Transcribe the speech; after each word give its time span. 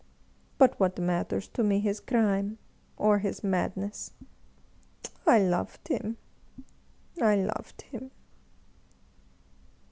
But 0.57 0.79
what 0.79 0.97
matters 0.97 1.47
to 1.49 1.61
me 1.63 1.79
his 1.79 1.99
crime 1.99 2.57
or 2.97 3.19
his 3.19 3.43
madness? 3.43 4.13
I 5.27 5.37
loved 5.37 5.89
him, 5.89 6.17
I 7.21 7.35
loved 7.35 7.83
him 7.83 8.09